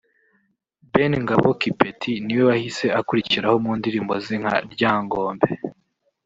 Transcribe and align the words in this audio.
Ben 0.93 1.11
Ngabo 1.23 1.49
Kipeti 1.61 2.13
ni 2.25 2.33
we 2.37 2.43
wahise 2.49 2.85
ukurikiraho 2.99 3.55
mu 3.65 3.71
ndirimbo 3.79 4.13
ze 4.25 4.35
nka 4.41 4.55
‘Ryangombe 4.73 5.47